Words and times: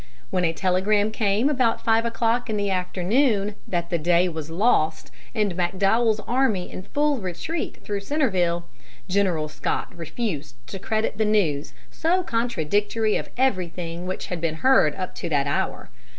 When 0.31 0.43
a 0.43 0.51
telegram 0.51 1.11
came 1.11 1.47
about 1.47 1.85
five 1.85 2.05
o'clock 2.05 2.49
in 2.49 2.57
the 2.57 2.71
afternoon, 2.71 3.53
that 3.67 3.91
the 3.91 3.99
day 3.99 4.27
was 4.27 4.49
lost, 4.49 5.11
and 5.35 5.53
McDowell's 5.53 6.19
army 6.21 6.71
in 6.71 6.81
full 6.81 7.19
retreat 7.19 7.77
through 7.83 7.99
Centreville, 7.99 8.67
General 9.07 9.47
Scott 9.47 9.95
refused 9.95 10.55
to 10.65 10.79
credit 10.79 11.19
the 11.19 11.25
news, 11.25 11.75
so 11.91 12.23
contradictory 12.23 13.15
of 13.15 13.29
everything 13.37 14.07
which 14.07 14.25
had 14.25 14.41
been 14.41 14.55
heard 14.65 14.95
up 14.95 15.13
to 15.13 15.29
that 15.29 15.45
hour. 15.45 15.91